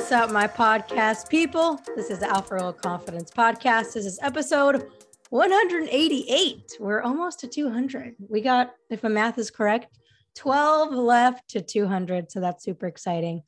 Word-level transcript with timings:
What's 0.00 0.12
up, 0.12 0.30
my 0.30 0.46
podcast 0.46 1.28
people? 1.28 1.78
This 1.94 2.08
is 2.08 2.20
the 2.20 2.30
Alpha 2.30 2.54
Real 2.54 2.72
Confidence 2.72 3.30
Podcast. 3.30 3.92
This 3.92 4.06
is 4.06 4.18
episode 4.22 4.88
188. 5.28 6.78
We're 6.80 7.02
almost 7.02 7.40
to 7.40 7.46
200. 7.46 8.14
We 8.18 8.40
got, 8.40 8.72
if 8.88 9.02
my 9.02 9.10
math 9.10 9.36
is 9.36 9.50
correct, 9.50 9.98
12 10.36 10.92
left 10.94 11.50
to 11.50 11.60
200. 11.60 12.32
So 12.32 12.40
that's 12.40 12.64
super 12.64 12.86
exciting. 12.86 13.42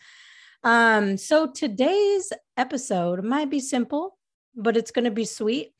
Um, 0.62 1.16
so 1.16 1.50
today's 1.50 2.34
episode 2.58 3.24
might 3.24 3.48
be 3.48 3.58
simple, 3.58 4.18
but 4.54 4.76
it's 4.76 4.90
going 4.90 5.06
to 5.06 5.10
be 5.10 5.24
sweet. 5.24 5.72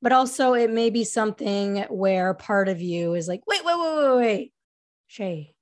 But 0.00 0.12
also, 0.12 0.54
it 0.54 0.70
may 0.70 0.90
be 0.90 1.02
something 1.02 1.78
where 1.90 2.34
part 2.34 2.68
of 2.68 2.80
you 2.80 3.14
is 3.14 3.26
like, 3.26 3.40
wait, 3.48 3.64
wait, 3.64 3.76
wait, 3.76 3.96
wait, 3.96 4.16
wait. 4.16 4.52
Shay, 5.08 5.54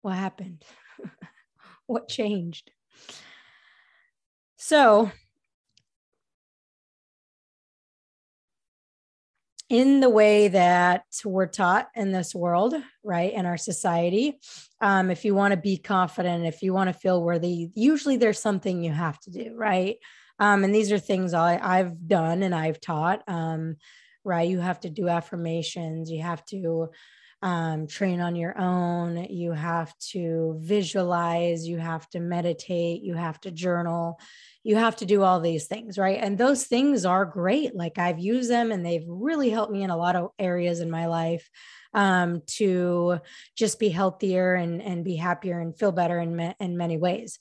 what 0.00 0.14
happened? 0.14 0.64
what 1.86 2.08
changed? 2.08 2.70
So, 4.64 5.10
in 9.68 9.98
the 9.98 10.08
way 10.08 10.46
that 10.46 11.04
we're 11.24 11.48
taught 11.48 11.88
in 11.96 12.12
this 12.12 12.32
world, 12.32 12.76
right, 13.02 13.32
in 13.32 13.44
our 13.44 13.56
society, 13.56 14.38
um, 14.80 15.10
if 15.10 15.24
you 15.24 15.34
want 15.34 15.50
to 15.50 15.56
be 15.56 15.78
confident, 15.78 16.46
if 16.46 16.62
you 16.62 16.72
want 16.72 16.86
to 16.86 16.94
feel 16.94 17.20
worthy, 17.20 17.70
usually 17.74 18.18
there's 18.18 18.38
something 18.38 18.84
you 18.84 18.92
have 18.92 19.18
to 19.22 19.32
do, 19.32 19.52
right? 19.56 19.96
Um, 20.38 20.62
and 20.62 20.72
these 20.72 20.92
are 20.92 20.98
things 21.00 21.34
I, 21.34 21.58
I've 21.60 22.06
done 22.06 22.44
and 22.44 22.54
I've 22.54 22.80
taught, 22.80 23.24
um, 23.26 23.78
right? 24.22 24.48
You 24.48 24.60
have 24.60 24.78
to 24.82 24.90
do 24.90 25.08
affirmations, 25.08 26.08
you 26.08 26.22
have 26.22 26.44
to 26.46 26.90
um, 27.42 27.88
train 27.88 28.20
on 28.20 28.36
your 28.36 28.56
own, 28.58 29.26
you 29.28 29.52
have 29.52 29.96
to 30.12 30.56
visualize, 30.60 31.66
you 31.66 31.78
have 31.78 32.08
to 32.10 32.20
meditate, 32.20 33.02
you 33.02 33.14
have 33.14 33.40
to 33.40 33.50
journal, 33.50 34.20
you 34.64 34.76
have 34.76 34.96
to 34.96 35.06
do 35.06 35.22
all 35.22 35.40
these 35.40 35.66
things, 35.66 35.98
right? 35.98 36.18
And 36.20 36.38
those 36.38 36.64
things 36.64 37.04
are 37.04 37.24
great. 37.24 37.74
Like 37.74 37.98
I've 37.98 38.20
used 38.20 38.50
them 38.50 38.70
and 38.70 38.86
they've 38.86 39.04
really 39.06 39.50
helped 39.50 39.72
me 39.72 39.82
in 39.82 39.90
a 39.90 39.96
lot 39.96 40.14
of 40.14 40.30
areas 40.38 40.80
in 40.80 40.90
my 40.90 41.06
life 41.06 41.48
um, 41.94 42.42
to 42.58 43.18
just 43.56 43.80
be 43.80 43.88
healthier 43.88 44.54
and, 44.54 44.80
and 44.80 45.04
be 45.04 45.16
happier 45.16 45.58
and 45.58 45.76
feel 45.76 45.90
better 45.90 46.18
in, 46.18 46.36
ma- 46.36 46.54
in 46.60 46.76
many 46.76 46.96
ways. 46.96 47.40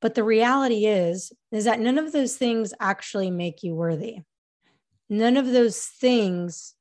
But 0.00 0.14
the 0.14 0.24
reality 0.24 0.86
is, 0.86 1.32
is 1.52 1.64
that 1.64 1.80
none 1.80 1.98
of 1.98 2.12
those 2.12 2.36
things 2.36 2.72
actually 2.80 3.30
make 3.30 3.62
you 3.62 3.74
worthy. 3.74 4.20
None 5.10 5.36
of 5.36 5.52
those 5.52 5.84
things 5.84 6.74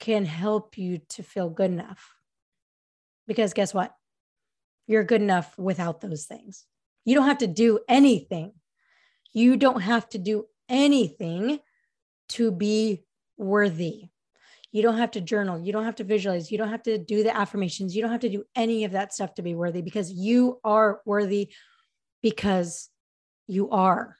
can 0.00 0.24
help 0.24 0.76
you 0.76 0.98
to 1.10 1.22
feel 1.22 1.50
good 1.50 1.70
enough. 1.70 2.14
Because 3.26 3.54
guess 3.54 3.72
what? 3.72 3.94
You're 4.86 5.04
good 5.04 5.22
enough 5.22 5.56
without 5.58 6.00
those 6.00 6.24
things. 6.24 6.64
You 7.04 7.14
don't 7.14 7.26
have 7.26 7.38
to 7.38 7.46
do 7.46 7.80
anything 7.88 8.52
you 9.38 9.56
don't 9.56 9.80
have 9.80 10.08
to 10.10 10.18
do 10.18 10.44
anything 10.68 11.60
to 12.30 12.50
be 12.50 13.04
worthy. 13.36 14.08
You 14.72 14.82
don't 14.82 14.98
have 14.98 15.12
to 15.12 15.20
journal. 15.20 15.58
You 15.58 15.72
don't 15.72 15.84
have 15.84 15.96
to 15.96 16.04
visualize. 16.04 16.50
You 16.50 16.58
don't 16.58 16.68
have 16.68 16.82
to 16.82 16.98
do 16.98 17.22
the 17.22 17.34
affirmations. 17.34 17.96
You 17.96 18.02
don't 18.02 18.10
have 18.10 18.20
to 18.20 18.28
do 18.28 18.44
any 18.54 18.84
of 18.84 18.92
that 18.92 19.14
stuff 19.14 19.34
to 19.34 19.42
be 19.42 19.54
worthy 19.54 19.80
because 19.80 20.12
you 20.12 20.60
are 20.64 21.00
worthy 21.06 21.50
because 22.20 22.90
you 23.46 23.70
are. 23.70 24.16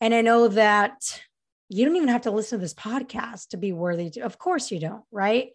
And 0.00 0.14
I 0.14 0.20
know 0.20 0.48
that 0.48 1.22
you 1.68 1.86
don't 1.86 1.96
even 1.96 2.08
have 2.08 2.22
to 2.22 2.30
listen 2.30 2.58
to 2.58 2.62
this 2.62 2.74
podcast 2.74 3.48
to 3.48 3.56
be 3.56 3.72
worthy. 3.72 4.20
Of 4.20 4.38
course, 4.38 4.70
you 4.70 4.80
don't, 4.80 5.04
right? 5.10 5.50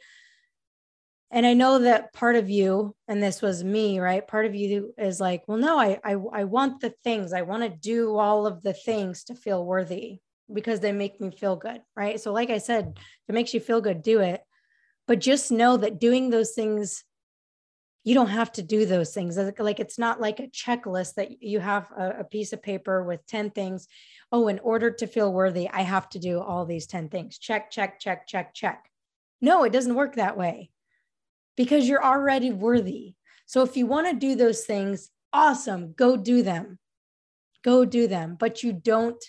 And 1.35 1.45
I 1.45 1.53
know 1.53 1.79
that 1.79 2.13
part 2.13 2.37
of 2.37 2.49
you, 2.49 2.95
and 3.09 3.21
this 3.21 3.41
was 3.41 3.61
me, 3.61 3.99
right? 3.99 4.25
Part 4.25 4.45
of 4.45 4.55
you 4.55 4.93
is 4.97 5.19
like, 5.19 5.43
well, 5.47 5.57
no, 5.57 5.77
I, 5.77 5.99
I, 6.01 6.13
I 6.31 6.43
want 6.45 6.79
the 6.79 6.93
things. 7.03 7.33
I 7.33 7.41
want 7.41 7.63
to 7.63 7.69
do 7.69 8.17
all 8.17 8.47
of 8.47 8.61
the 8.63 8.71
things 8.71 9.25
to 9.25 9.35
feel 9.35 9.65
worthy 9.65 10.19
because 10.51 10.79
they 10.79 10.93
make 10.93 11.19
me 11.19 11.31
feel 11.31 11.57
good, 11.57 11.81
right? 11.93 12.21
So, 12.21 12.31
like 12.31 12.49
I 12.51 12.59
said, 12.59 12.93
if 12.95 13.03
it 13.27 13.33
makes 13.33 13.53
you 13.53 13.59
feel 13.59 13.81
good, 13.81 14.01
do 14.01 14.21
it. 14.21 14.39
But 15.07 15.19
just 15.19 15.51
know 15.51 15.75
that 15.75 15.99
doing 15.99 16.29
those 16.29 16.53
things, 16.53 17.03
you 18.05 18.13
don't 18.13 18.29
have 18.29 18.53
to 18.53 18.63
do 18.63 18.85
those 18.85 19.13
things. 19.13 19.37
Like 19.59 19.81
it's 19.81 19.99
not 19.99 20.21
like 20.21 20.39
a 20.39 20.47
checklist 20.47 21.15
that 21.15 21.43
you 21.43 21.59
have 21.59 21.91
a, 21.97 22.21
a 22.21 22.23
piece 22.23 22.53
of 22.53 22.63
paper 22.63 23.03
with 23.03 23.27
10 23.27 23.49
things. 23.49 23.89
Oh, 24.31 24.47
in 24.47 24.59
order 24.59 24.89
to 24.89 25.05
feel 25.05 25.33
worthy, 25.33 25.69
I 25.69 25.81
have 25.81 26.07
to 26.11 26.19
do 26.19 26.39
all 26.39 26.65
these 26.65 26.87
10 26.87 27.09
things. 27.09 27.37
Check, 27.39 27.71
check, 27.71 27.99
check, 27.99 28.25
check, 28.25 28.53
check. 28.53 28.89
No, 29.41 29.65
it 29.65 29.73
doesn't 29.73 29.95
work 29.95 30.15
that 30.15 30.37
way 30.37 30.69
because 31.55 31.87
you're 31.87 32.03
already 32.03 32.51
worthy. 32.51 33.15
So 33.45 33.61
if 33.61 33.77
you 33.77 33.85
want 33.85 34.07
to 34.09 34.15
do 34.15 34.35
those 34.35 34.65
things, 34.65 35.09
awesome, 35.31 35.93
go 35.93 36.17
do 36.17 36.43
them. 36.43 36.79
Go 37.63 37.85
do 37.85 38.07
them, 38.07 38.37
but 38.39 38.63
you 38.63 38.73
don't 38.73 39.23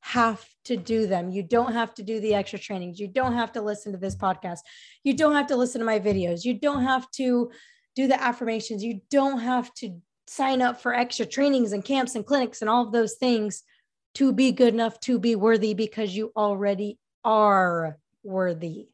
have 0.00 0.44
to 0.64 0.76
do 0.76 1.06
them. 1.06 1.30
You 1.30 1.42
don't 1.42 1.72
have 1.72 1.94
to 1.94 2.02
do 2.02 2.20
the 2.20 2.34
extra 2.34 2.58
trainings. 2.58 3.00
You 3.00 3.08
don't 3.08 3.34
have 3.34 3.52
to 3.52 3.60
listen 3.60 3.92
to 3.92 3.98
this 3.98 4.16
podcast. 4.16 4.58
You 5.02 5.14
don't 5.14 5.34
have 5.34 5.48
to 5.48 5.56
listen 5.56 5.80
to 5.80 5.84
my 5.84 5.98
videos. 5.98 6.44
You 6.44 6.54
don't 6.54 6.84
have 6.84 7.10
to 7.12 7.50
do 7.94 8.06
the 8.06 8.22
affirmations. 8.22 8.84
You 8.84 9.00
don't 9.10 9.40
have 9.40 9.72
to 9.74 10.00
sign 10.28 10.62
up 10.62 10.80
for 10.80 10.94
extra 10.94 11.26
trainings 11.26 11.72
and 11.72 11.84
camps 11.84 12.14
and 12.14 12.26
clinics 12.26 12.60
and 12.60 12.70
all 12.70 12.86
of 12.86 12.92
those 12.92 13.14
things 13.14 13.62
to 14.14 14.32
be 14.32 14.52
good 14.52 14.74
enough 14.74 14.98
to 15.00 15.18
be 15.18 15.36
worthy 15.36 15.74
because 15.74 16.16
you 16.16 16.32
already 16.36 16.98
are 17.24 17.98
worthy. 18.22 18.88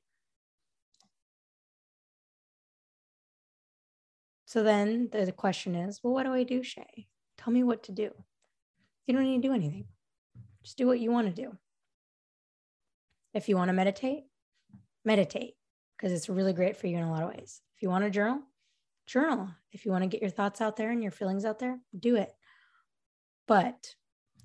So 4.52 4.62
then 4.62 5.08
the 5.10 5.32
question 5.32 5.74
is, 5.74 6.00
well, 6.02 6.12
what 6.12 6.24
do 6.24 6.34
I 6.34 6.42
do, 6.42 6.62
Shay? 6.62 7.06
Tell 7.38 7.50
me 7.54 7.62
what 7.62 7.84
to 7.84 7.92
do. 7.92 8.10
You 9.06 9.14
don't 9.14 9.24
need 9.24 9.40
to 9.40 9.48
do 9.48 9.54
anything. 9.54 9.86
Just 10.62 10.76
do 10.76 10.86
what 10.86 11.00
you 11.00 11.10
want 11.10 11.34
to 11.34 11.42
do. 11.42 11.56
If 13.32 13.48
you 13.48 13.56
want 13.56 13.70
to 13.70 13.72
meditate, 13.72 14.24
meditate 15.06 15.54
because 15.96 16.12
it's 16.12 16.28
really 16.28 16.52
great 16.52 16.76
for 16.76 16.86
you 16.86 16.98
in 16.98 17.02
a 17.02 17.10
lot 17.10 17.22
of 17.22 17.30
ways. 17.30 17.62
If 17.74 17.82
you 17.82 17.88
want 17.88 18.04
to 18.04 18.10
journal, 18.10 18.40
journal. 19.06 19.48
If 19.70 19.86
you 19.86 19.90
want 19.90 20.02
to 20.02 20.08
get 20.08 20.20
your 20.20 20.28
thoughts 20.28 20.60
out 20.60 20.76
there 20.76 20.90
and 20.90 21.02
your 21.02 21.12
feelings 21.12 21.46
out 21.46 21.58
there, 21.58 21.78
do 21.98 22.16
it. 22.16 22.34
But 23.48 23.94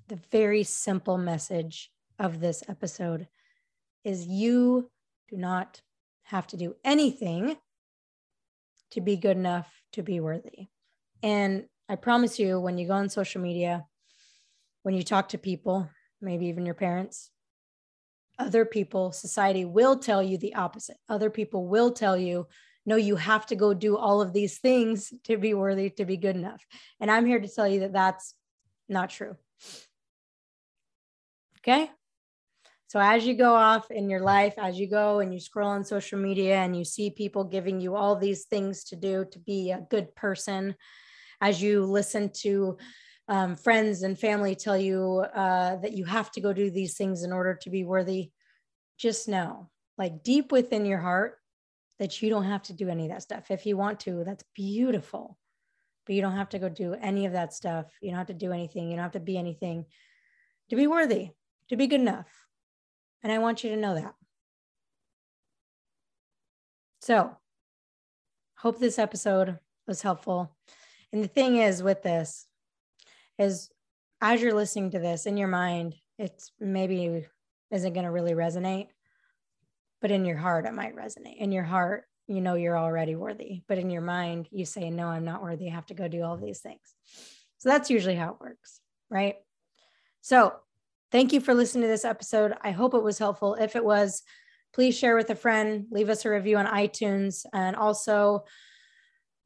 the 0.06 0.20
very 0.32 0.62
simple 0.62 1.18
message 1.18 1.90
of 2.18 2.40
this 2.40 2.62
episode 2.66 3.28
is 4.04 4.26
you 4.26 4.90
do 5.28 5.36
not 5.36 5.82
have 6.22 6.46
to 6.46 6.56
do 6.56 6.76
anything 6.82 7.58
to 8.92 9.00
be 9.00 9.16
good 9.16 9.36
enough 9.36 9.70
to 9.92 10.02
be 10.02 10.20
worthy. 10.20 10.68
And 11.22 11.64
I 11.88 11.96
promise 11.96 12.38
you, 12.38 12.60
when 12.60 12.78
you 12.78 12.86
go 12.86 12.94
on 12.94 13.08
social 13.08 13.40
media, 13.40 13.84
when 14.82 14.94
you 14.94 15.02
talk 15.02 15.30
to 15.30 15.38
people, 15.38 15.88
maybe 16.20 16.46
even 16.46 16.66
your 16.66 16.74
parents, 16.74 17.30
other 18.38 18.64
people, 18.64 19.12
society 19.12 19.64
will 19.64 19.96
tell 19.98 20.22
you 20.22 20.38
the 20.38 20.54
opposite. 20.54 20.96
Other 21.08 21.30
people 21.30 21.66
will 21.66 21.90
tell 21.90 22.16
you, 22.16 22.46
no, 22.86 22.96
you 22.96 23.16
have 23.16 23.46
to 23.46 23.56
go 23.56 23.74
do 23.74 23.96
all 23.96 24.22
of 24.22 24.32
these 24.32 24.58
things 24.58 25.12
to 25.24 25.36
be 25.36 25.54
worthy, 25.54 25.90
to 25.90 26.04
be 26.04 26.16
good 26.16 26.36
enough. 26.36 26.64
And 27.00 27.10
I'm 27.10 27.26
here 27.26 27.40
to 27.40 27.48
tell 27.48 27.68
you 27.68 27.80
that 27.80 27.92
that's 27.92 28.34
not 28.88 29.10
true. 29.10 29.36
Okay. 31.58 31.90
So 32.88 32.98
as 32.98 33.26
you 33.26 33.34
go 33.34 33.54
off 33.54 33.90
in 33.90 34.08
your 34.08 34.22
life, 34.22 34.54
as 34.56 34.80
you 34.80 34.88
go 34.88 35.20
and 35.20 35.32
you 35.32 35.40
scroll 35.40 35.68
on 35.68 35.84
social 35.84 36.18
media 36.18 36.56
and 36.56 36.74
you 36.74 36.86
see 36.86 37.10
people 37.10 37.44
giving 37.44 37.82
you 37.82 37.94
all 37.94 38.16
these 38.16 38.46
things 38.46 38.84
to 38.84 38.96
do 38.96 39.26
to 39.30 39.38
be 39.38 39.70
a 39.72 39.86
good 39.90 40.16
person, 40.16 40.74
as 41.42 41.60
you 41.60 41.84
listen 41.84 42.30
to 42.40 42.78
um, 43.28 43.56
friends 43.56 44.04
and 44.04 44.18
family 44.18 44.54
tell 44.54 44.76
you 44.76 45.22
uh, 45.34 45.76
that 45.76 45.92
you 45.92 46.06
have 46.06 46.30
to 46.32 46.40
go 46.40 46.54
do 46.54 46.70
these 46.70 46.96
things 46.96 47.24
in 47.24 47.30
order 47.30 47.58
to 47.60 47.68
be 47.68 47.84
worthy, 47.84 48.30
just 48.96 49.28
know, 49.28 49.68
like 49.98 50.22
deep 50.22 50.50
within 50.50 50.86
your 50.86 51.00
heart, 51.00 51.36
that 51.98 52.22
you 52.22 52.30
don't 52.30 52.44
have 52.44 52.62
to 52.62 52.72
do 52.72 52.88
any 52.88 53.04
of 53.04 53.10
that 53.10 53.22
stuff. 53.22 53.50
If 53.50 53.66
you 53.66 53.76
want 53.76 54.00
to, 54.00 54.24
that's 54.24 54.44
beautiful, 54.54 55.36
but 56.06 56.14
you 56.14 56.22
don't 56.22 56.36
have 56.36 56.48
to 56.50 56.58
go 56.58 56.70
do 56.70 56.94
any 56.94 57.26
of 57.26 57.34
that 57.34 57.52
stuff. 57.52 57.84
You 58.00 58.12
don't 58.12 58.18
have 58.18 58.28
to 58.28 58.32
do 58.32 58.52
anything. 58.52 58.88
You 58.88 58.96
don't 58.96 59.02
have 59.02 59.12
to 59.12 59.20
be 59.20 59.36
anything 59.36 59.84
to 60.70 60.76
be 60.76 60.86
worthy, 60.86 61.32
to 61.68 61.76
be 61.76 61.86
good 61.86 62.00
enough 62.00 62.47
and 63.22 63.32
I 63.32 63.38
want 63.38 63.64
you 63.64 63.70
to 63.70 63.76
know 63.76 63.94
that. 63.94 64.14
So, 67.00 67.36
hope 68.58 68.78
this 68.78 68.98
episode 68.98 69.58
was 69.86 70.02
helpful. 70.02 70.54
And 71.12 71.24
the 71.24 71.28
thing 71.28 71.56
is 71.56 71.82
with 71.82 72.02
this 72.02 72.46
is 73.38 73.70
as 74.20 74.42
you're 74.42 74.54
listening 74.54 74.90
to 74.90 74.98
this 74.98 75.26
in 75.26 75.36
your 75.36 75.48
mind, 75.48 75.94
it's 76.18 76.52
maybe 76.60 77.26
isn't 77.70 77.92
going 77.92 78.04
to 78.04 78.10
really 78.10 78.32
resonate, 78.32 78.88
but 80.00 80.10
in 80.10 80.24
your 80.24 80.36
heart, 80.36 80.66
it 80.66 80.74
might 80.74 80.96
resonate. 80.96 81.38
In 81.38 81.52
your 81.52 81.64
heart, 81.64 82.04
you 82.26 82.40
know 82.40 82.54
you're 82.54 82.78
already 82.78 83.14
worthy, 83.14 83.62
but 83.68 83.78
in 83.78 83.90
your 83.90 84.02
mind, 84.02 84.48
you 84.50 84.64
say, 84.64 84.90
No, 84.90 85.06
I'm 85.06 85.24
not 85.24 85.42
worthy. 85.42 85.68
I 85.68 85.74
have 85.74 85.86
to 85.86 85.94
go 85.94 86.08
do 86.08 86.22
all 86.22 86.36
these 86.36 86.60
things. 86.60 86.80
So 87.58 87.68
that's 87.68 87.90
usually 87.90 88.16
how 88.16 88.32
it 88.32 88.40
works, 88.40 88.80
right? 89.10 89.36
So 90.20 90.54
Thank 91.10 91.32
you 91.32 91.40
for 91.40 91.54
listening 91.54 91.82
to 91.82 91.88
this 91.88 92.04
episode. 92.04 92.52
I 92.60 92.70
hope 92.70 92.92
it 92.92 93.02
was 93.02 93.18
helpful. 93.18 93.54
If 93.54 93.76
it 93.76 93.84
was, 93.84 94.22
please 94.74 94.96
share 94.96 95.16
with 95.16 95.30
a 95.30 95.34
friend, 95.34 95.86
leave 95.90 96.10
us 96.10 96.24
a 96.24 96.30
review 96.30 96.58
on 96.58 96.66
iTunes, 96.66 97.46
and 97.54 97.74
also 97.76 98.44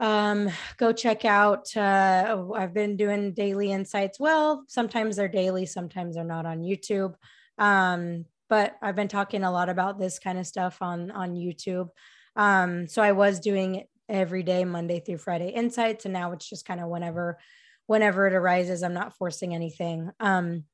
um, 0.00 0.50
go 0.76 0.92
check 0.92 1.24
out. 1.24 1.74
Uh, 1.76 2.46
I've 2.56 2.74
been 2.74 2.96
doing 2.96 3.32
daily 3.32 3.70
insights. 3.70 4.18
Well, 4.18 4.64
sometimes 4.66 5.14
they're 5.14 5.28
daily, 5.28 5.64
sometimes 5.66 6.16
they're 6.16 6.24
not 6.24 6.46
on 6.46 6.62
YouTube. 6.62 7.14
Um, 7.58 8.24
but 8.48 8.76
I've 8.82 8.96
been 8.96 9.08
talking 9.08 9.44
a 9.44 9.52
lot 9.52 9.68
about 9.68 10.00
this 10.00 10.18
kind 10.18 10.38
of 10.38 10.46
stuff 10.46 10.82
on 10.82 11.12
on 11.12 11.36
YouTube. 11.36 11.90
Um, 12.34 12.88
so 12.88 13.02
I 13.02 13.12
was 13.12 13.38
doing 13.38 13.84
every 14.08 14.42
day, 14.42 14.64
Monday 14.64 14.98
through 14.98 15.18
Friday 15.18 15.50
insights, 15.50 16.06
and 16.06 16.12
now 16.12 16.32
it's 16.32 16.48
just 16.48 16.66
kind 16.66 16.80
of 16.80 16.88
whenever 16.88 17.38
whenever 17.86 18.26
it 18.26 18.34
arises. 18.34 18.82
I'm 18.82 18.94
not 18.94 19.16
forcing 19.16 19.54
anything. 19.54 20.10
Um, 20.18 20.64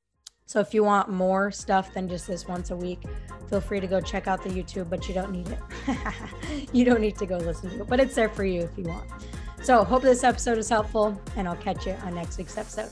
so 0.48 0.60
if 0.60 0.72
you 0.72 0.82
want 0.82 1.10
more 1.10 1.50
stuff 1.50 1.92
than 1.92 2.08
just 2.08 2.26
this 2.26 2.48
once 2.48 2.70
a 2.70 2.76
week, 2.76 3.02
feel 3.50 3.60
free 3.60 3.80
to 3.80 3.86
go 3.86 4.00
check 4.00 4.26
out 4.26 4.42
the 4.42 4.48
YouTube, 4.48 4.88
but 4.88 5.06
you 5.06 5.12
don't 5.12 5.30
need 5.30 5.46
it. 5.46 6.68
you 6.72 6.86
don't 6.86 7.02
need 7.02 7.18
to 7.18 7.26
go 7.26 7.36
listen 7.36 7.68
to 7.68 7.82
it, 7.82 7.86
but 7.86 8.00
it's 8.00 8.14
there 8.14 8.30
for 8.30 8.46
you 8.46 8.62
if 8.62 8.70
you 8.78 8.84
want. 8.84 9.06
So 9.62 9.84
hope 9.84 10.00
this 10.00 10.24
episode 10.24 10.56
is 10.56 10.70
helpful, 10.70 11.20
and 11.36 11.46
I'll 11.46 11.56
catch 11.56 11.86
you 11.86 11.92
on 12.02 12.14
next 12.14 12.38
week's 12.38 12.56
episode. 12.56 12.88